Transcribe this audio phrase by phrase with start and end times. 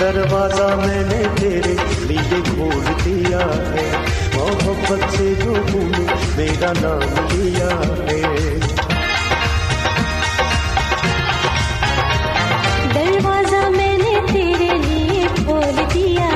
[0.00, 3.90] دروازہ میں نے تیرے لیے کھول دیا ہے۔
[4.34, 5.92] محبت سے جو تم
[6.36, 7.68] میرا نام لیا
[8.04, 8.22] ہے۔
[12.94, 16.28] دروازہ میں نے تیرے لیے کھول دیا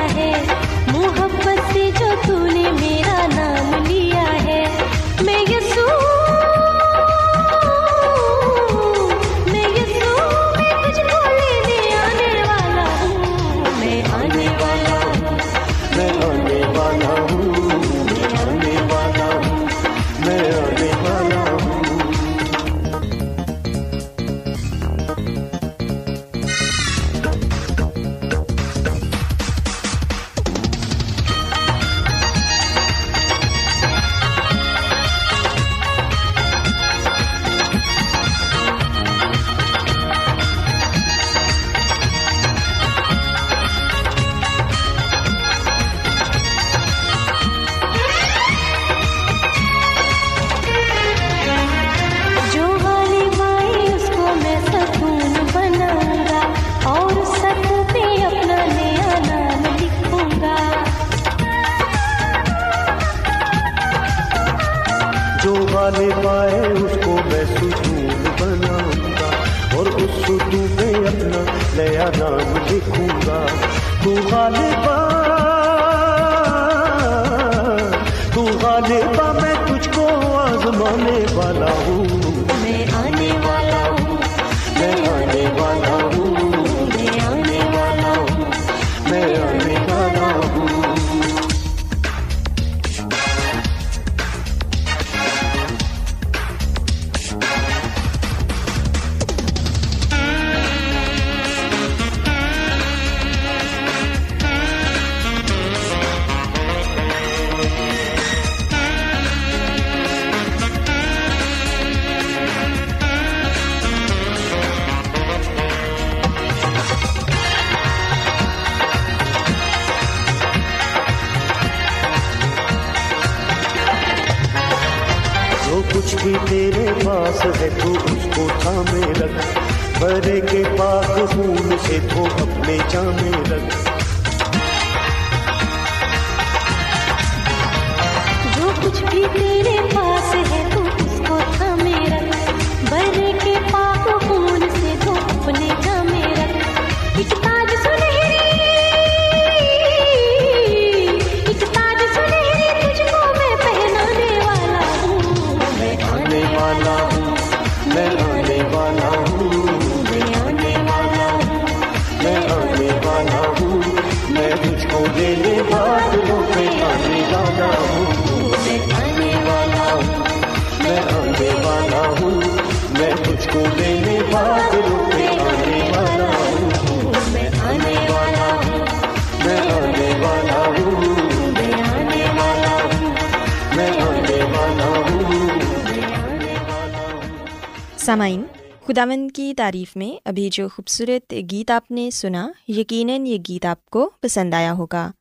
[188.99, 193.85] خداوند کی تعریف میں ابھی جو خوبصورت گیت آپ نے سنا، یقیناً یہ گیت آپ
[193.85, 195.11] کو پسند آیا ہوگا۔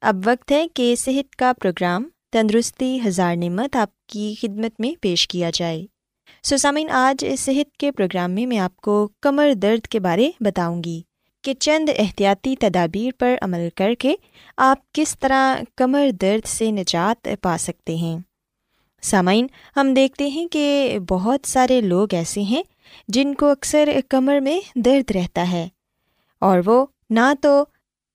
[0.00, 5.28] اب وقت ہے کہ صحت کا پروگرام تندرستی ہزار نعمت آپ کی خدمت میں پیش
[5.28, 5.86] کیا جائے۔
[6.42, 10.84] سو سامعین آج صحت کے پروگرام میں میں آپ کو کمر درد کے بارے بتاؤں
[10.84, 11.02] گی
[11.42, 14.14] کہ چند احتیاطی تدابیر پر عمل کر کے
[14.56, 18.18] آپ کس طرح کمر درد سے نجات پا سکتے ہیں۔
[19.02, 19.46] سامعین،
[19.76, 22.62] ہم دیکھتے ہیں کہ بہت سارے لوگ ایسے ہیں
[23.08, 25.68] جن کو اکثر کمر میں درد رہتا ہے۔
[26.38, 27.64] اور وہ نہ تو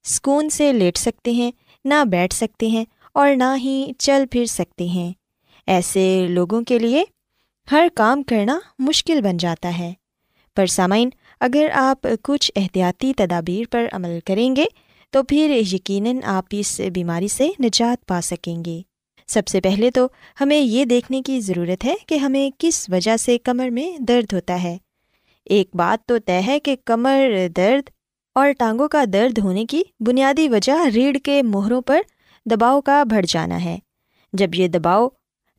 [0.03, 1.51] سکون سے لیٹ سکتے ہیں،
[1.85, 5.13] نہ بیٹھ سکتے ہیں اور نہ ہی چل پھر سکتے ہیں۔
[5.67, 7.03] ایسے لوگوں کے لیے
[7.71, 9.93] ہر کام کرنا مشکل بن جاتا ہے۔
[10.55, 14.65] پر سامعین، اگر آپ کچھ احتیاطی تدابیر پر عمل کریں گے
[15.09, 18.81] تو پھر یقیناً آپ اس بیماری سے نجات پا سکیں گے۔
[19.29, 20.07] سب سے پہلے تو
[20.41, 24.61] ہمیں یہ دیکھنے کی ضرورت ہے کہ ہمیں کس وجہ سے کمر میں درد ہوتا
[24.63, 24.77] ہے۔
[25.45, 27.89] ایک بات تو طے ہے کہ کمر درد
[28.35, 32.01] اور ٹانگوں کا درد ہونے کی بنیادی وجہ ریڑھ کے مہروں پر
[32.45, 33.77] دباؤ کا بڑھ جانا ہے۔
[34.33, 35.07] جب یہ دباؤ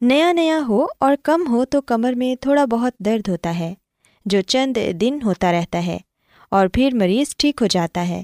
[0.00, 3.75] نیا نیا ہو اور کم ہو تو کمر میں تھوڑا بہت درد ہوتا ہے،
[4.26, 5.99] جو چند دن ہوتا رہتا ہے
[6.50, 8.23] اور پھر مریض ٹھیک ہو جاتا ہے۔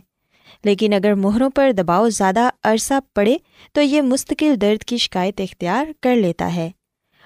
[0.64, 3.36] لیکن اگر مہروں پر دباؤ زیادہ عرصہ پڑے
[3.72, 6.70] تو یہ مستقل درد کی شکایت اختیار کر لیتا ہے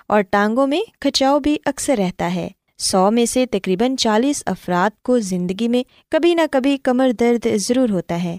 [0.07, 5.19] اور ٹانگوں میں کھچاؤ بھی اکثر رہتا ہے۔ سو میں سے تقریباً چالیس افراد کو
[5.19, 8.39] زندگی میں کبھی نہ کبھی کمر درد ضرور ہوتا ہے۔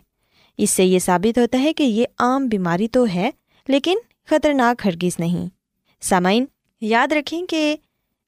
[0.57, 3.29] اس سے یہ ثابت ہوتا ہے کہ یہ عام بیماری تو ہے،
[3.67, 3.97] لیکن
[4.29, 5.49] خطرناک ہرگز نہیں۔
[6.01, 6.45] سامعین،
[6.81, 7.75] یاد رکھیں کہ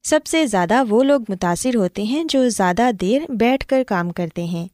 [0.04, 4.44] سب سے زیادہ وہ لوگ متاثر ہوتے ہیں جو زیادہ دیر بیٹھ کر کام کرتے
[4.44, 4.68] ہیں۔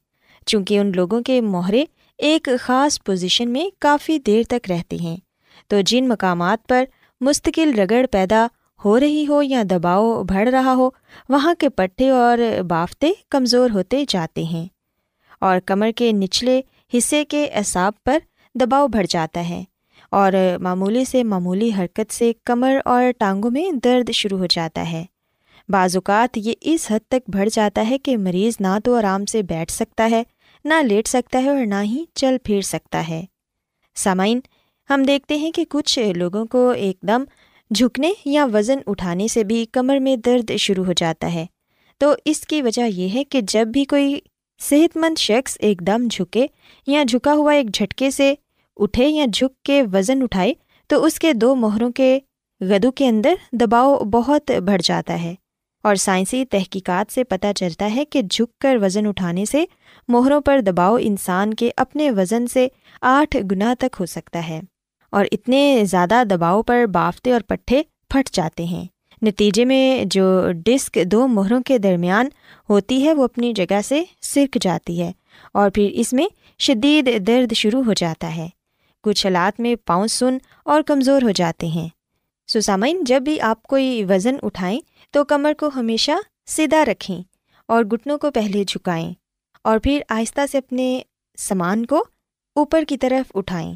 [0.46, 1.84] چونکہ ان لوگوں کے مہرے
[2.18, 5.16] ایک خاص پوزیشن میں کافی دیر تک رہتے ہیں۔
[5.68, 6.84] تو جن مقامات پر
[7.20, 8.46] مستقل رگڑ پیدا
[8.84, 10.90] ہو رہی ہو یا دباؤ بڑھ رہا ہو،
[11.28, 14.68] وہاں کے پٹھے اور بافتے کمزور ہوتے جاتے ہیں۔
[15.40, 16.60] اور کمر کے نچلے
[16.94, 18.18] حصے کے اعصاب پر
[18.54, 19.64] دباؤ بڑھ جاتا ہے۔
[20.10, 25.04] اور معمولی سے معمولی حرکت سے کمر اور ٹانگوں میں درد شروع ہو جاتا ہے۔
[25.72, 29.42] بعض اوقات یہ اس حد تک بڑھ جاتا ہے کہ مریض نہ تو آرام سے
[29.42, 30.22] بیٹھ سکتا ہے،
[30.64, 33.24] نہ لیٹ سکتا ہے اور نہ ہی چل پھر سکتا ہے۔
[33.94, 34.40] سامعین،
[34.90, 37.24] ہم دیکھتے ہیں کہ کچھ لوگوں کو ایک دم
[37.70, 41.46] جھکنے یا وزن اٹھانے سے بھی کمر میں درد شروع ہو جاتا ہے۔
[41.98, 44.18] تو اس کی وجہ یہ ہے کہ جب بھی کوئی
[44.60, 46.46] صحت مند شخص ایک دم جھکے
[46.86, 48.34] یا جھکا ہوا ایک جھٹکے سے
[48.76, 50.52] اٹھے یا جھک کے وزن اٹھائے،
[50.86, 52.18] تو اس کے دو مہروں کے
[52.60, 55.34] گدو کے اندر دباؤ بہت بڑھ جاتا ہے۔
[55.82, 59.64] اور سائنسی تحقیقات سے پتہ چلتا ہے کہ جھک کر وزن اٹھانے سے
[60.08, 62.68] مہروں پر دباؤ انسان کے اپنے وزن سے
[63.00, 64.60] آٹھ گنا تک ہو سکتا ہے
[65.10, 68.84] اور اتنے زیادہ دباؤ پر بافتے اور پٹھے پھٹ جاتے ہیں۔
[69.22, 72.28] نتیجے میں جو ڈسک دو مہروں کے درمیان
[72.68, 75.12] ہوتی ہے وہ اپنی جگہ سے سرک جاتی ہے
[75.52, 76.26] اور پھر اس میں
[76.58, 78.48] شدید درد شروع ہو جاتا ہے۔
[79.02, 81.88] کچھ حالات میں پاؤں سن اور کمزور ہو جاتے ہیں۔
[82.48, 84.80] سسامین، جب بھی آپ کوئی وزن اٹھائیں
[85.12, 86.12] تو کمر کو ہمیشہ
[86.46, 87.22] سیدھا رکھیں
[87.66, 89.12] اور گھٹنوں کو پہلے جھکائیں
[89.64, 91.00] اور پھر آہستہ سے اپنے
[91.38, 92.04] سامان کو
[92.54, 93.74] اوپر کی طرف اٹھائیں۔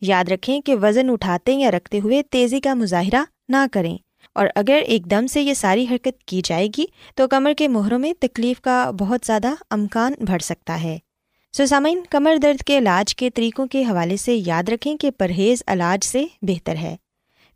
[0.00, 3.96] یاد رکھیں کہ وزن اٹھاتے یا رکھتے ہوئے تیزی کا مظاہرہ نہ کریں
[4.32, 7.98] اور اگر ایک دم سے یہ ساری حرکت کی جائے گی تو کمر کے مہروں
[7.98, 10.98] میں تکلیف کا بہت زیادہ امکان بڑھ سکتا ہے۔
[11.52, 16.04] سسامین کمر درد کے علاج کے طریقوں کے حوالے سے یاد رکھیں کہ پرہیز علاج
[16.04, 16.96] سے بہتر ہے۔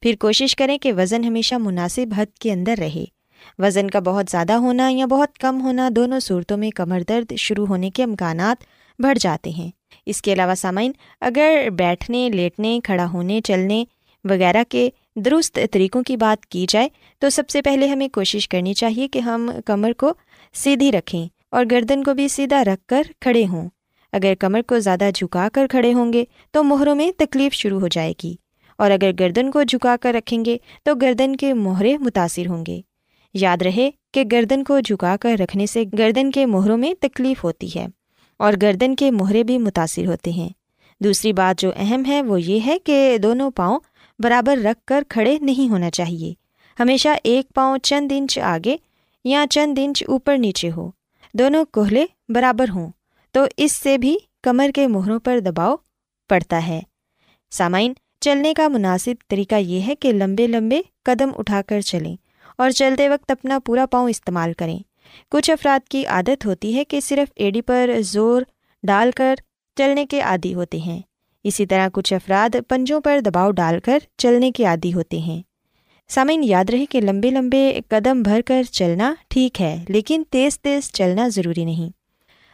[0.00, 3.04] پھر کوشش کریں کہ وزن ہمیشہ مناسب حد کے اندر رہے۔
[3.58, 7.66] وزن کا بہت زیادہ ہونا یا بہت کم ہونا دونوں صورتوں میں کمر درد شروع
[7.66, 8.64] ہونے کے امکانات
[9.02, 9.70] بڑھ جاتے ہیں۔
[10.06, 13.84] اس کے علاوہ سامعین، اگر بیٹھنے، لیٹنے، کھڑا ہونے، چلنے
[14.24, 16.88] وغیرہ کے درست طریقوں کی بات کی جائے،
[17.18, 20.12] تو سب سے پہلے ہمیں کوشش کرنی چاہیے کہ ہم کمر کو
[20.54, 23.68] سیدھی رکھیں اور گردن کو بھی سیدھا رکھ کر کھڑے ہوں۔
[24.12, 27.88] اگر کمر کو زیادہ جھکا کر کھڑے ہوں گے، تو مہروں میں تکلیف شروع ہو
[27.88, 28.34] جائے گی۔
[28.80, 32.80] اور اگر گردن کو جھکا کر رکھیں گے تو گردن کے مہرے متاثر ہوں گے۔
[33.34, 37.68] یاد رہے کہ گردن کو جھکا کر رکھنے سے گردن کے مہروں میں تکلیف ہوتی
[37.76, 37.86] ہے
[38.36, 40.48] اور گردن کے مہرے بھی متاثر ہوتے ہیں۔
[41.00, 43.78] دوسری بات جو اہم ہے وہ یہ ہے کہ دونوں پاؤں
[44.18, 46.32] برابر رکھ کر کھڑے نہیں ہونا چاہیے۔
[46.82, 48.76] ہمیشہ ایک پاؤں چند انچ آگے
[49.24, 50.90] یا چند انچ اوپر نیچے ہو۔
[51.34, 52.90] دونوں کوہلے برابر ہوں
[53.32, 55.76] تو اس سے بھی کمر کے مہروں پر دباؤ
[56.28, 56.80] پڑتا ہے۔
[57.50, 62.16] سامعین چلنے کا مناسب طریقہ یہ ہے کہ لمبے لمبے قدم اٹھا کر چلیں
[62.58, 64.78] اور چلتے وقت اپنا پورا پاؤں استعمال کریں۔
[65.30, 68.42] کچھ افراد کی عادت ہوتی ہے کہ صرف ایڈی پر زور
[68.82, 69.34] ڈال کر
[69.76, 71.00] چلنے کے عادی ہوتے ہیں۔
[71.44, 75.42] اسی طرح کچھ افراد پنجوں پر دباؤ ڈال کر چلنے کے عادی ہوتے ہیں۔
[76.08, 80.92] سامعین، یاد رہے کہ لمبے لمبے قدم بھر کر چلنا ٹھیک ہے، لیکن تیز تیز
[80.92, 81.90] چلنا ضروری نہیں۔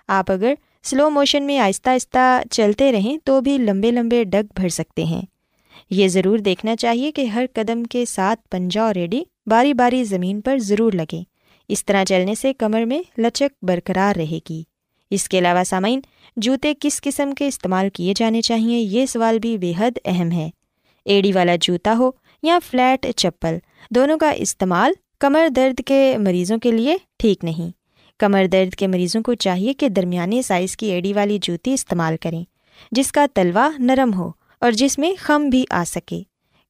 [0.08, 4.68] آپ اگر سلو موشن میں آہستہ آہستہ چلتے رہیں تو بھی لمبے لمبے ڈگ بھر
[4.68, 5.22] سکتے ہیں۔
[5.90, 10.40] یہ ضرور دیکھنا چاہیے کہ ہر قدم کے ساتھ پنجا اور ریڈی باری باری زمین
[10.40, 11.24] پر ضرور لگیں۔
[11.68, 14.62] اس طرح چلنے سے کمر میں لچک برقرار رہے گی۔
[15.10, 16.00] اس کے علاوہ سامعین،
[16.36, 20.50] جوتے کس قسم کے استعمال کیے جانے چاہئیں یہ سوال بھی بے حد اہم ہے۔
[21.04, 22.10] ایڈی والا جوتا ہو
[22.42, 23.56] یا فلیٹ چپل،
[23.90, 27.70] دونوں کا استعمال کمر درد کے مریضوں کے لیے ٹھیک نہیں۔
[28.18, 32.44] کمر درد کے مریضوں کو چاہیے کہ درمیانے سائز کی ایڈی والی جوتی استعمال کریں،
[32.90, 34.30] جس کا تلوا نرم ہو۔
[34.66, 36.22] اور جس میں خم بھی آ سکے۔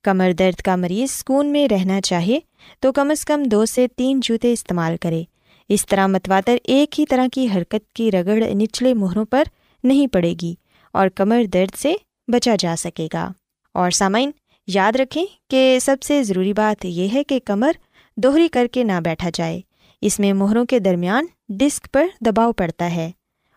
[0.03, 2.39] کمر درد کا مریض سکون میں رہنا چاہے
[2.81, 5.25] تو کم از کم دو سے تین جوتے استعمال کرے۔
[5.69, 9.43] اس طرح متواتر ایک ہی طرح کی حرکت کی رگڑ نچلے مہروں پر
[9.85, 10.55] نہیں پڑے گی
[10.93, 11.95] اور کمر درد سے
[12.29, 13.33] بچا جا سکے گا۔
[13.75, 14.31] اور سامعین،
[14.67, 17.73] یاد رکھیں کہ سب سے ضروری بات یہ ہے کہ کمر
[18.17, 19.61] دوہری کر کے نہ بیٹھا جائے۔
[20.01, 23.11] اس میں مہروں کے درمیان ڈسک پر دباؤ پڑتا ہے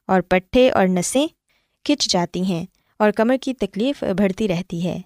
[0.08, 1.28] اور پٹھے اور نسیں
[1.86, 2.66] کھنچ جاتی ہیں۔
[3.00, 5.02] اور کمر کی تکلیف بڑھتی رہتی ہے۔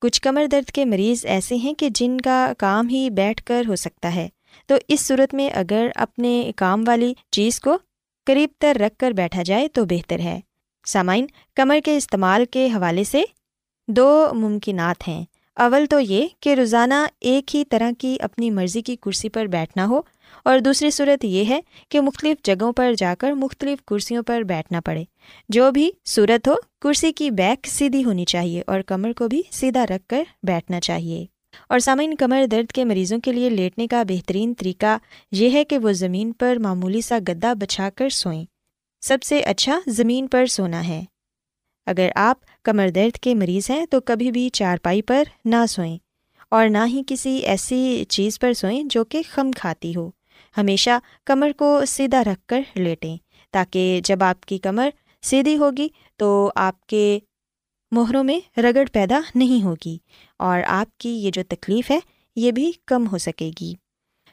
[0.00, 3.76] کچھ کمر درد کے مریض ایسے ہیں کہ جن کا کام ہی بیٹھ کر ہو
[3.76, 4.28] سکتا ہے۔
[4.66, 7.78] تو اس صورت میں اگر اپنے کام والی چیز کو
[8.26, 10.40] قریب تر رکھ کر بیٹھا جائے تو بہتر ہے۔
[10.86, 13.22] سامعین، کمر کے استعمال کے حوالے سے
[13.88, 15.24] دو ممکنات ہیں۔
[15.56, 19.86] اول تو یہ کہ روزانہ ایک ہی طرح کی اپنی مرضی کی کرسی پر بیٹھنا
[19.86, 20.00] ہو
[20.44, 24.80] اور دوسری صورت یہ ہے کہ مختلف جگہوں پر جا کر مختلف کرسیوں پر بیٹھنا
[24.80, 25.04] پڑے۔
[25.48, 29.86] جو بھی صورت ہو، کرسی کی بیک سیدھی ہونی چاہیے اور کمر کو بھی سیدھا
[29.86, 31.26] رکھ کر بیٹھنا چاہیے۔
[31.68, 34.98] اور سامعین، کمر درد کے مریضوں کے لیے لیٹنے کا بہترین طریقہ
[35.32, 38.44] یہ ہے کہ وہ زمین پر معمولی سا گدا بچھا کر سوئیں۔
[39.00, 41.04] سب سے اچھا زمین پر سونا ہے۔
[41.86, 45.98] اگر آپ کمر درد کے مریض ہیں تو کبھی بھی چارپائی پر نہ سوئیں
[46.48, 50.10] اور نہ ہی کسی ایسی چیز پر سوئیں جو کہ خم کھاتی ہو۔
[50.58, 53.16] ہمیشہ کمر کو سیدھا رکھ کر لیٹیں۔
[53.52, 54.88] تاکہ جب آپ کی کمر
[55.22, 57.18] سیدھی ہوگی تو آپ کے
[57.92, 59.98] مہروں میں رگڑ پیدا نہیں ہوگی
[60.38, 61.98] اور آپ کی یہ جو تکلیف ہے
[62.36, 63.74] یہ بھی کم ہو سکے گی۔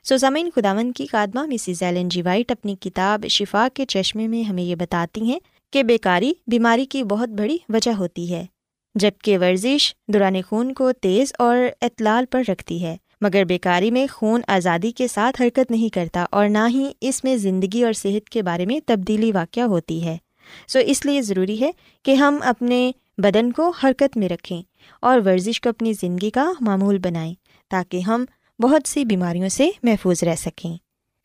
[0.04, 4.44] سو زمین خداون کی قادمہ مسز ایلن جی وائٹ اپنی کتاب شفا کے چشمے میں
[4.44, 5.40] ہمیں یہ بتاتی ہیں
[5.74, 8.46] کہ بیکاری بیماری کی بہت بڑی وجہ ہوتی ہے
[8.96, 14.42] جبکہ ورزش دوران خون کو تیز اور اطلال پر رکھتی ہے۔ مگر بیکاری میں خون
[14.48, 18.42] آزادی کے ساتھ حرکت نہیں کرتا اور نہ ہی اس میں زندگی اور صحت کے
[18.42, 20.18] بارے میں تبدیلی واقع ہوتی ہے۔
[20.68, 21.72] سو اس لیے ضروری ہے
[22.04, 24.62] کہ ہم اپنے بدن کو حرکت میں رکھیں
[25.02, 27.34] اور ورزش کو اپنی زندگی کا معمول بنائیں
[27.70, 28.26] تاکہ ہم
[28.60, 30.78] بہت سی بیماریوں سے محفوظ رہ سکیں۔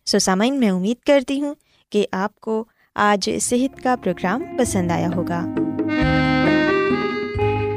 [0.06, 1.54] سو سامعین، میں امید کرتی ہوں
[1.90, 5.44] کہ آپ کو آج صحت کا پروگرام پسند آیا ہوگا۔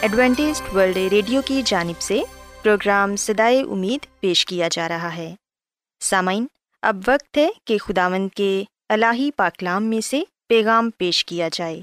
[0.00, 2.22] Adventist world radio کی جانب سے
[2.62, 5.34] پروگرام سدائے امید پیش کیا جا رہا ہے۔
[6.00, 6.46] سامعین،
[6.82, 11.80] اب وقت ہے کہ خداوند کے الہی پاکلام میں سے پیغام پیش کیا جائے۔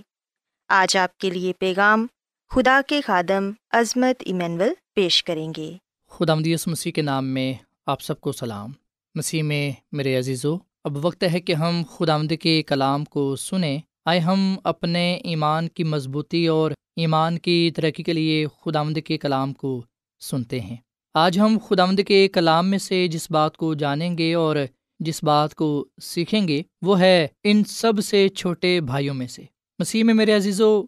[0.68, 2.08] آج آپ کے لیے پیغام
[2.50, 5.78] خدا کے خادم عظمت ایمینول پیش کریں گے۔
[6.10, 7.54] خدا مدیس مسیح کے نام میں
[7.86, 8.72] آپ سب کو سلام۔
[9.16, 13.78] مسیح میں میرے عزیزو، اب وقت ہے کہ ہم خدا مد کے کلام کو سنیں۔
[14.06, 19.18] آئے ہم اپنے ایمان کی مضبوطی اور ایمان کی ترقی کے لیے خدا مد کے
[19.18, 19.84] کلام کو
[20.20, 20.78] سنتے ہیں۔
[21.14, 24.56] آج ہم خدا مد کے کلام میں سے جس بات کو جانیں گے اور
[25.00, 29.44] جس بات کو سیکھیں گے، وہ ہے ان سب سے چھوٹے بھائیوں میں سے۔
[29.80, 30.84] مسیح میں میرے عزیز و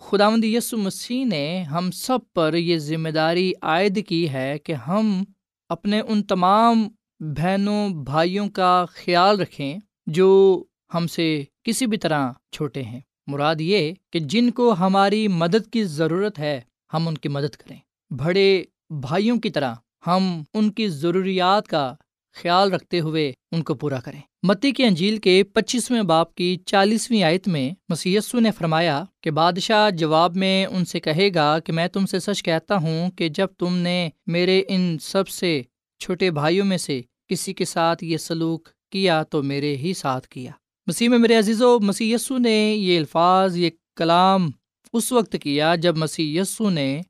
[0.00, 4.72] خدا مند یسو مسیح نے ہم سب پر یہ ذمہ داری عائد کی ہے کہ
[4.72, 5.24] ہم
[5.68, 6.88] اپنے ان تمام
[7.20, 10.62] بہنوں، بھائیوں کا خیال رکھیں جو
[10.94, 15.84] ہم سے کسی بھی طرح چھوٹے ہیں۔ مراد یہ کہ جن کو ہماری مدد کی
[15.84, 16.60] ضرورت ہے،
[16.92, 17.76] ہم ان کی مدد کریں۔
[18.12, 19.74] بڑے بھائیوں کی طرح
[20.06, 21.94] ہم ان کی ضروریات کا
[22.34, 27.22] خیال رکھتے ہوئے ان کو پورا کریں۔ متی کی انجیل کے پچیسویں باپ کی چالیسویں
[27.22, 31.88] آیت میں مسیسو نے فرمایا کہ بادشاہ جواب میں ان سے کہے گا کہ میں
[31.88, 35.62] تم سے سچ کہتا ہوں کہ جب تم نے میرے ان سب سے
[35.98, 40.50] چھوٹے بھائیوں میں سے کسی کے ساتھ یہ سلوک کیا تو میرے ہی ساتھ کیا۔
[40.88, 44.50] مسیح میں میرے عزیز و مسی نے یہ الفاظ، یہ کلام
[44.92, 47.00] اس وقت کیا جب مسی نے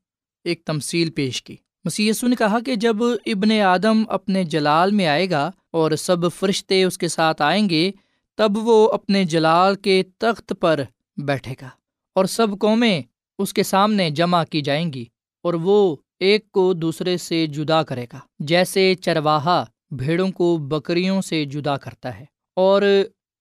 [0.45, 5.31] ایک تمصیل پیش کی۔ مسی نے کہا کہ جب ابن آدم اپنے جلال میں آئے
[5.31, 7.91] گا اور سب فرشتے اس کے ساتھ آئیں گے،
[8.37, 10.81] تب وہ اپنے جلال کے تخت پر
[11.17, 11.69] بیٹھے گا
[12.15, 13.03] اور سب قومیں
[13.39, 15.05] اس کے سامنے جمع کی جائیں گی
[15.43, 21.45] اور وہ ایک کو دوسرے سے جدا کرے گا، جیسے چرواہا بھیڑوں کو بکریوں سے
[21.45, 22.25] جدا کرتا ہے۔
[22.57, 22.83] اور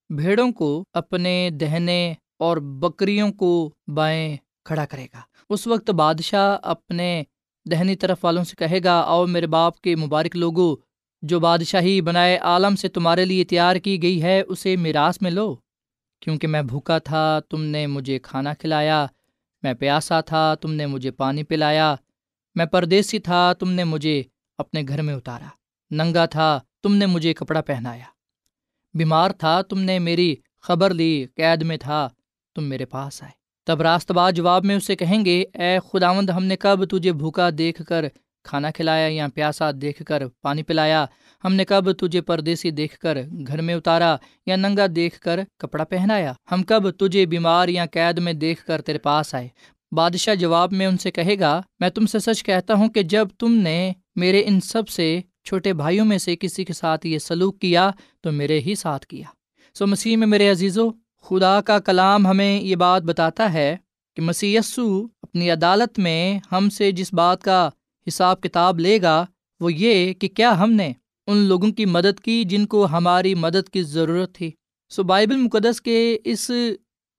[0.09, 7.23] بھیڑوں کو اپنے دہنے اور بکریوں کو بائیں کھڑا کرے گا۔ اس وقت بادشاہ اپنے
[7.71, 10.75] دہنی طرف والوں سے کہے گا او میرے باپ کے مبارک لوگوں
[11.21, 15.55] جو بادشاہی بنائے عالم سے تمہارے لیے تیار کی گئی ہے، اسے میراث میں لو۔
[16.21, 19.05] کیونکہ میں بھوکا تھا، تم نے مجھے کھانا کھلایا،
[19.63, 21.95] میں پیاسا تھا، تم نے مجھے پانی پلایا،
[22.55, 24.23] میں پردیسی تھا، تم نے مجھے
[24.57, 25.47] اپنے گھر میں اتارا۔
[25.91, 28.16] ننگا تھا، تم نے مجھے کپڑا پہنایا۔
[28.97, 32.07] بیمار تھا، تم نے میری خبر لی، قید میں تھا،
[32.55, 33.31] تم میرے پاس آئے۔
[33.65, 37.49] تب راست بات جواب میں اسے کہیں گے، اے خداوند، ہم نے کب تجھے بھوکا
[37.57, 38.05] دیکھ کر
[38.43, 41.05] کھانا کھلایا یا پیاسا دیکھ کر پانی پلایا؟
[41.43, 45.83] ہم نے کب تجھے پردیسی دیکھ کر گھر میں اتارا یا ننگا دیکھ کر کپڑا
[45.83, 49.47] پہنایا؟ ہم کب تجھے بیمار یا قید میں دیکھ کر تیرے پاس آئے؟
[49.91, 53.27] بادشاہ جواب میں ان سے کہے گا، میں تم سے سچ کہتا ہوں کہ جب
[53.39, 57.59] تم نے میرے ان سب سے چھوٹے بھائیوں میں سے کسی کے ساتھ یہ سلوک
[57.59, 57.89] کیا
[58.21, 59.27] تو میرے ہی ساتھ کیا۔
[59.75, 60.89] سو مسیح میں میرے عزیزو،
[61.25, 63.75] خدا کا کلام ہمیں یہ بات بتاتا ہے
[64.17, 67.69] کہ مسی اپنی عدالت میں ہم سے جس بات کا
[68.07, 69.25] حساب کتاب لے گا،
[69.61, 70.91] وہ یہ کہ کیا ہم نے
[71.27, 74.51] ان لوگوں کی مدد کی جن کو ہماری مدد کی ضرورت تھی۔
[74.91, 76.49] سو بائبل مقدس کے اس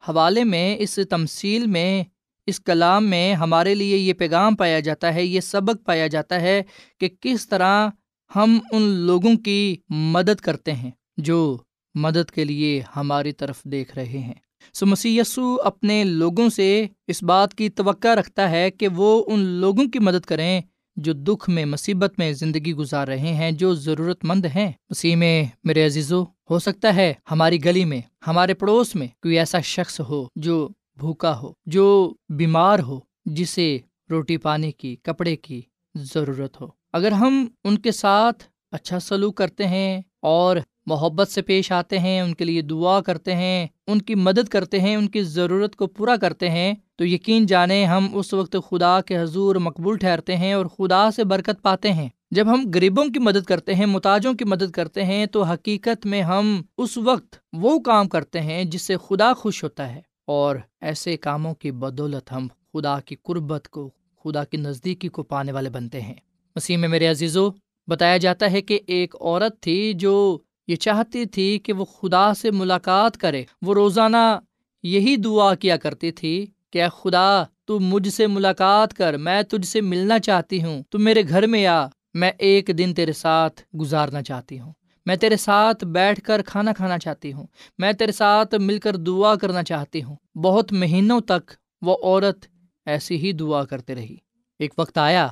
[0.04, 2.04] حوالے میں، اس تمصیل میں،
[2.46, 6.62] اس کلام میں ہمارے لیے یہ پیغام پایا جاتا ہے، یہ سبق پایا جاتا ہے
[7.00, 7.88] کہ کس طرح
[8.36, 11.58] ہم ان لوگوں کی مدد کرتے ہیں جو
[11.94, 14.34] مدد کے لیے ہماری طرف دیکھ رہے ہیں۔
[14.74, 15.20] سو مسی
[15.64, 20.26] اپنے لوگوں سے اس بات کی توقع رکھتا ہے کہ وہ ان لوگوں کی مدد
[20.26, 20.60] کریں
[20.96, 25.44] جو دکھ میں، مصیبت میں زندگی گزار رہے ہیں، جو ضرورت مند ہیں۔ مسیح میں
[25.64, 30.26] میرے عزیزو، ہو سکتا ہے ہماری گلی میں، ہمارے پڑوس میں کوئی ایسا شخص ہو
[30.36, 33.78] جو بھوکا ہو، جو بیمار ہو، جسے
[34.10, 35.60] روٹی پانی کی، کپڑے کی
[35.98, 40.56] ضرورت ہو۔ اگر ہم ان کے ساتھ اچھا سلوک کرتے ہیں اور
[40.86, 44.80] محبت سے پیش آتے ہیں، ان کے لیے دعا کرتے ہیں، ان کی مدد کرتے
[44.80, 49.00] ہیں، ان کی ضرورت کو پورا کرتے ہیں، تو یقین جانیں ہم اس وقت خدا
[49.00, 53.18] کے حضور مقبول ٹھہرتے ہیں اور خدا سے برکت پاتے ہیں۔ جب ہم غریبوں کی
[53.18, 57.78] مدد کرتے ہیں متاجوں کی مدد کرتے ہیں، تو حقیقت میں ہم اس وقت وہ
[57.78, 62.48] کام کرتے ہیں جس سے خدا خوش ہوتا ہے۔ اور ایسے کاموں کی بدولت ہم
[62.72, 63.90] خدا کی قربت کو
[64.24, 66.14] خدا کی نزدیکی کو پانے والے بنتے ہیں۔
[66.56, 67.50] مسیح میں میرے عزیزو،
[67.86, 72.50] بتایا جاتا ہے کہ ایک عورت تھی جو یہ چاہتی تھی کہ وہ خدا سے
[72.50, 74.38] ملاقات کرے۔ وہ روزانہ
[74.82, 79.66] یہی دعا کیا کرتی تھی کہ اے خدا، تو مجھ سے ملاقات کر، میں تجھ
[79.66, 84.22] سے ملنا چاہتی ہوں۔ تو میرے گھر میں آ، میں ایک دن تیرے ساتھ گزارنا
[84.22, 84.72] چاہتی ہوں۔
[85.06, 87.46] میں تیرے ساتھ بیٹھ کر کھانا کھانا چاہتی ہوں۔
[87.78, 91.50] میں تیرے ساتھ مل کر دعا کرنا چاہتی ہوں۔ بہت مہینوں تک
[91.82, 92.46] وہ عورت
[92.88, 94.16] ایسی ہی دعا کرتے رہی۔
[94.60, 95.26] ایک وقت آیا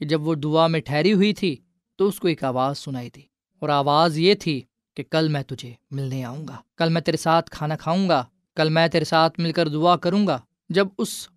[0.00, 1.54] کہ جب وہ دعا میں ٹھہری ہوئی تھی
[1.98, 3.22] تو اس کو ایک آواز سنائی تھی
[3.62, 4.60] اور آواز یہ تھی
[4.96, 8.24] کہ کل میں تجھے ملنے آؤں گا، کل میں تیرے ساتھ کھانا کھاؤں گا،
[8.56, 11.28] کل میں تیرے ساتھ مل کر دعا کروں گا۔ جب اس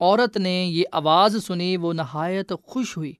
[0.00, 3.12] عورت نے یہ آواز سنی وہ نہایت خوش ہوئی،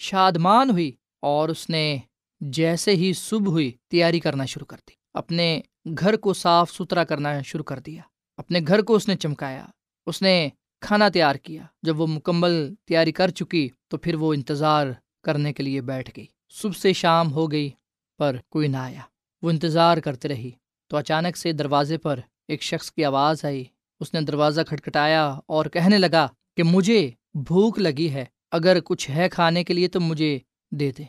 [0.00, 0.90] شادمان ہوئی
[1.22, 1.98] اور اس نے
[2.40, 5.60] جیسے ہی صبح ہوئی تیاری کرنا شروع کر دی۔ اپنے
[5.98, 8.02] گھر کو صاف ستھرا کرنا شروع کر دیا،
[8.38, 9.64] اپنے گھر کو اس نے چمکایا،
[10.06, 10.48] اس نے
[10.80, 14.86] کھانا تیار کیا۔ جب وہ مکمل تیاری کر چکی تو پھر وہ انتظار
[15.22, 17.70] کرنے کے لیے بیٹھ گئی۔ صبح سے شام ہو گئی
[18.18, 19.00] پر کوئی نہ آیا۔
[19.42, 20.50] وہ انتظار کرتے رہی۔
[20.86, 23.64] تو اچانک سے دروازے پر ایک شخص کی آواز آئی۔
[24.00, 29.28] اس نے دروازہ کھٹکھٹایا اور کہنے لگا کہ مجھے بھوک لگی ہے۔ اگر کچھ ہے
[29.28, 30.38] کھانے کے لیے تو مجھے
[30.70, 31.02] دے دے۔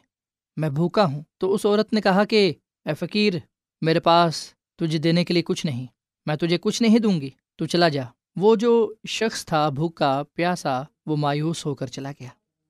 [0.58, 2.54] میں بھوکا ہوں۔ تو اس عورت نے کہا کہ،
[2.86, 3.34] اے فقیر،
[3.82, 5.88] میرے پاس تجھے دینے کے لیے کچھ نہیں۔
[6.26, 8.04] میں تجھے کچھ نہیں دوں گی۔ تو چلا جا۔
[8.36, 12.28] وہ جو شخص تھا، بھوکا، پیاسا، وہ مایوس ہو کر چلا گیا۔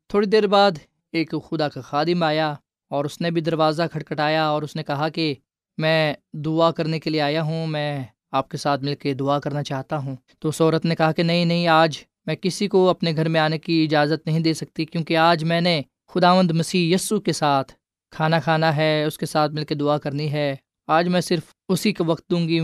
[0.07, 0.71] تھوڑی دیر بعد
[1.11, 2.53] ایک خدا کا خادم آیا
[2.89, 5.35] اور اس نے بھی دروازہ کھٹکھٹایا اور اس نے کہا کہ
[5.77, 9.63] میں دعا کرنے کے لیے آیا ہوں، میں آپ کے ساتھ مل کے دعا کرنا
[9.63, 13.15] چاہتا ہوں۔ تو اس عورت نے کہا کہ نہیں نہیں، آج میں کسی کو اپنے
[13.15, 17.19] گھر میں آنے کی اجازت نہیں دے سکتی کیونکہ آج میں نے خداوند مسیح یسو
[17.19, 17.73] کے ساتھ
[18.11, 20.55] کھانا کھانا ہے، اس کے ساتھ مل کے دعا کرنی ہے۔
[20.87, 22.59] آج میں صرف اسی کا وقت دوں گی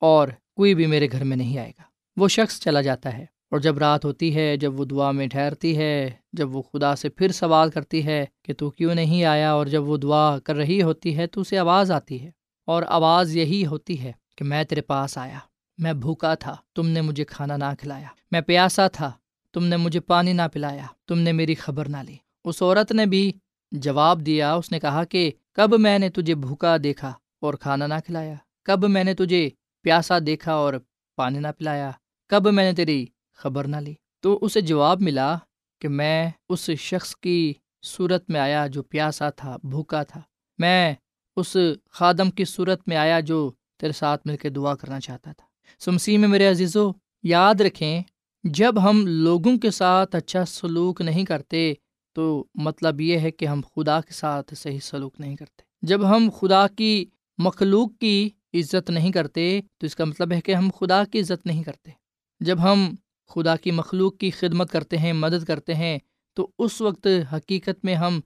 [0.00, 3.60] اور کوئی بھی میرے گھر میں نہیں آئے گا۔ وہ شخص چلا جاتا ہے اور
[3.60, 7.32] جب رات ہوتی ہے، جب وہ دعا میں ٹھہرتی ہے، جب وہ خدا سے پھر
[7.32, 11.16] سوال کرتی ہے کہ تو کیوں نہیں آیا اور جب وہ دعا کر رہی ہوتی
[11.16, 12.30] ہے تو اسے آواز آتی ہے
[12.66, 15.38] اور آواز یہی ہوتی ہے کہ میں تیرے پاس آیا،
[15.78, 19.12] میں بھوکا تھا، تم نے مجھے کھانا نہ کھلایا، میں پیاسا تھا،
[19.52, 23.06] تم نے مجھے پانی نہ پلایا، تم نے میری خبر نہ لی۔ اس عورت نے
[23.06, 23.32] بھی
[23.72, 27.94] جواب دیا، اس نے کہا کہ کب میں نے تجھے بھوکا دیکھا اور کھانا نہ
[28.06, 29.48] کھلایا، کب میں نے تجھے
[29.82, 30.74] پیاسا دیکھا اور
[31.16, 31.90] پانی نہ پلایا
[32.34, 35.36] کب میں نے تیری خبر نہ لی؟ تو اسے جواب ملا
[35.80, 40.20] کہ میں اس شخص کی صورت میں آیا جو پیاسا تھا، بھوکا تھا۔
[40.58, 40.94] میں
[41.36, 41.56] اس
[41.90, 45.46] خادم کی صورت میں آیا جو تیرے ساتھ مل کے دعا کرنا چاہتا تھا۔
[45.80, 46.90] سمسی میں میرے عزیزو،
[47.22, 48.02] یاد رکھیں،
[48.44, 51.74] جب ہم لوگوں کے ساتھ اچھا سلوک نہیں کرتے،
[52.12, 56.28] تو مطلب یہ ہے کہ ہم خدا کے ساتھ صحیح سلوک نہیں کرتے۔ جب ہم
[56.40, 57.04] خدا کی
[57.38, 61.46] مخلوق کی عزت نہیں کرتے، تو اس کا مطلب ہے کہ ہم خدا کی عزت
[61.46, 62.03] نہیں کرتے۔
[62.40, 62.94] جب ہم
[63.28, 65.98] خدا کی مخلوق کی خدمت کرتے ہیں، مدد کرتے ہیں،
[66.34, 68.20] تو اس وقت حقیقت میں ہم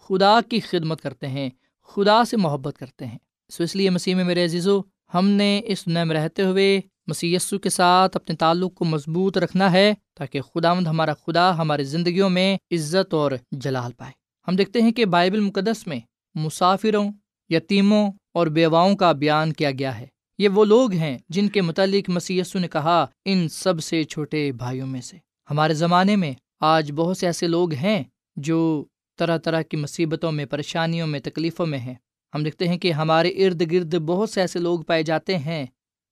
[0.00, 1.50] خدا کی خدمت کرتے ہیں،
[1.82, 4.80] خدا سے محبت کرتے ہیں۔ سو اس لیے مسیح میں میرے عزیزو،
[5.14, 9.72] ہم نے اس نئے میں رہتے ہوئے مسی کے ساتھ اپنے تعلق کو مضبوط رکھنا
[9.72, 14.12] ہے تاکہ خدا مند ہمارا خدا ہماری زندگیوں میں عزت اور جلال پائے۔
[14.48, 16.00] ہم دیکھتے ہیں کہ بائبل مقدس میں
[16.34, 17.12] مسافروں،
[17.48, 20.06] یتیموں اور بیواؤں کا بیان کیا گیا ہے۔
[20.38, 24.86] یہ وہ لوگ ہیں جن کے متعلق مسی نے کہا، ان سب سے چھوٹے بھائیوں
[24.86, 25.16] میں سے۔
[25.50, 28.04] ہمارے زمانے میں آج بہت سے ایسے لوگ ہیں
[28.36, 28.84] جو
[29.18, 31.94] طرح طرح کی مصیبتوں میں، پریشانیوں میں، تکلیفوں میں ہیں۔
[32.34, 35.66] ہم دیکھتے ہیں کہ ہمارے ارد گرد بہت سے ایسے لوگ پائے جاتے ہیں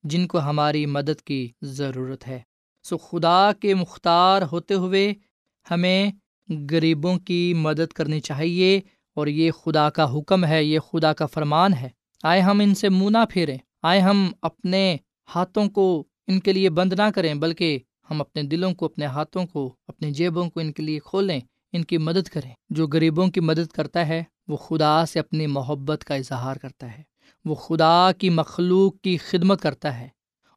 [0.05, 2.41] جن کو ہماری مدد کی ضرورت ہے۔
[2.85, 5.15] سو خدا کے مختار ہوتے ہوئے
[5.71, 6.11] ہمیں
[6.71, 8.81] غریبوں کی مدد کرنی چاہیے
[9.15, 11.89] اور یہ خدا کا حکم ہے، یہ خدا کا فرمان ہے۔
[12.23, 14.97] آئے ہم ان سے منہ نہ پھیریں۔ آئے ہم اپنے
[15.35, 17.79] ہاتھوں کو ان کے لیے بند نہ کریں، بلکہ
[18.11, 21.41] ہم اپنے دلوں کو، اپنے ہاتھوں کو اپنے جیبوں کو ان کے لیے کھولیں،
[21.73, 26.05] ان کی مدد کریں۔ جو غریبوں کی مدد کرتا ہے، وہ خدا سے اپنی محبت
[26.05, 27.03] کا اظہار کرتا ہے۔
[27.45, 30.09] وہ خدا کی مخلوق کی خدمت کرتا ہے۔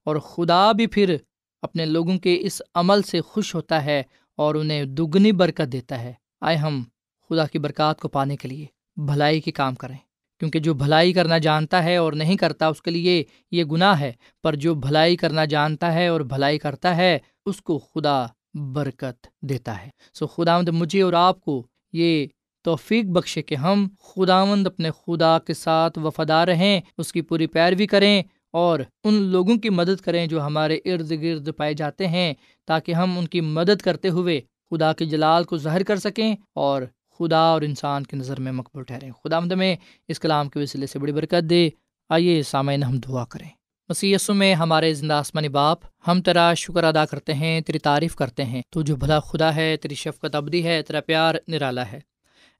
[0.03, 1.15] اور خدا بھی پھر
[1.61, 4.03] اپنے لوگوں کے اس عمل سے خوش ہوتا ہے
[4.37, 6.83] اور انہیں دگنی برکت دیتا ہے۔ آئے ہم
[7.29, 9.97] خدا کی برکات کو پانے کے لیے، بھلائی کے کام کریں۔
[10.39, 14.11] کیونکہ جو بھلائی کرنا جانتا ہے اور نہیں کرتا، اس کے لیے یہ گناہ ہے۔
[14.43, 19.83] پر جو بھلائی کرنا جانتا ہے اور بھلائی کرتا ہے، اس کو خدا برکت دیتا
[19.83, 22.27] ہے۔ سو خدا مند مجھے اور آپ کو یہ
[22.63, 27.87] توفیق بخشے کہ ہم خداوند اپنے خدا کے ساتھ وفادار رہیں، اس کی پوری پیروی
[27.87, 32.33] کریں اور ان لوگوں کی مدد کریں جو ہمارے ارد گرد پائے جاتے ہیں،
[32.65, 36.81] تاکہ ہم ان کی مدد کرتے ہوئے خدا کے جلال کو ظاہر کر سکیں اور
[37.19, 39.75] خدا اور انسان کی نظر میں مقبول ٹھہریں۔ خدا مد میں
[40.07, 41.69] اس کلام کے وسیلے سے بڑی برکت دے۔
[42.09, 43.49] آئیے سامعین ہم دعا کریں۔
[43.89, 48.45] مسیسوں میں ہمارے زندہ آسمانی باپ، ہم تیرا شکر ادا کرتے ہیں، تیری تعریف کرتے
[48.45, 51.99] ہیں۔ تو جو بھلا خدا ہے، تیری شفقت ابدی ہے، تیرا پیار نرالا ہے۔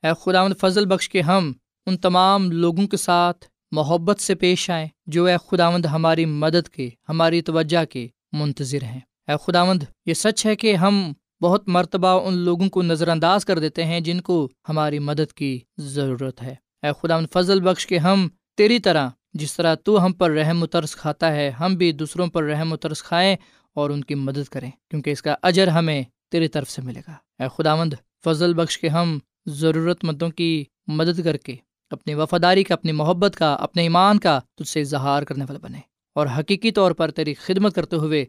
[0.04, 1.54] اے خدا فضل بخش کے ہم
[1.86, 6.89] ان تمام لوگوں کے ساتھ محبت سے پیش آئیں، جو اے خداوند ہماری مدد کے،
[7.10, 11.13] ہماری توجہ کے منتظر ہیں۔ اے خداوند یہ سچ ہے کہ ہم
[11.45, 15.60] بہت مرتبہ ان لوگوں کو نظر انداز کر دیتے ہیں جن کو ہماری مدد کی
[15.77, 18.27] ضرورت ہے۔ اے خدا، ان فضل بخش کے ہم
[18.58, 22.27] تیری طرح، جس طرح تو ہم پر رحم و ترس کھاتا ہے، ہم بھی دوسروں
[22.27, 23.36] پر رحم و ترس کھائیں
[23.73, 27.43] اور ان کی مدد کریں، کیونکہ اس کا اجر ہمیں تیری طرف سے ملے گا۔
[27.43, 31.55] اے خدا مند فضل بخش کے ہم ضرورت مندوں کی مدد کر کے،
[31.89, 35.79] اپنی وفاداری کا، اپنی محبت کا، اپنے ایمان کا تجھ سے اظہار کرنے والا بنے۔
[36.15, 38.25] اور حقیقی طور پر تیری خدمت کرتے ہوئے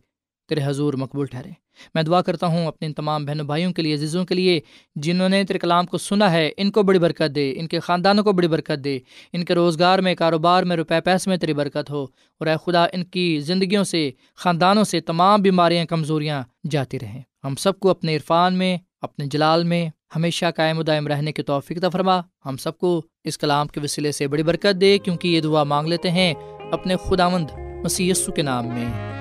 [0.49, 1.51] تیرے حضور مقبول ٹھہرے۔
[1.95, 4.61] میں دعا کرتا ہوں اپنے ان تمام بہنوں بھائیوں کے لیے، عزیزوں کے لیے،
[4.95, 8.25] جنہوں نے تیرے کلام کو سنا ہے، ان کو بڑی برکت دے، ان کے خاندانوں
[8.25, 8.99] کو بڑی برکت دے،
[9.33, 12.85] ان کے روزگار میں، کاروبار میں، روپے پیسے میں تیری برکت ہو۔ اور اے خدا،
[12.85, 18.15] ان کی زندگیوں سے، خاندانوں سے تمام بیماریاں، کمزوریاں جاتی رہیں۔ ہم سب کو اپنے
[18.15, 23.03] عرفان میں، اپنے جلال میں ہمیشہ قائم دائم رہنے کی توفیق فرما۔ ہم سب کو
[23.25, 26.35] اس کلام کے وسیلے سے بڑی برکت دے، کیونکہ یہ دعا مانگ لیتے ہیں
[26.73, 27.51] اپنے خدا مند
[27.85, 29.17] مسی کے نام میں۔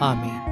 [0.00, 0.51] آمین۔